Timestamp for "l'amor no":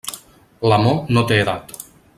0.71-1.25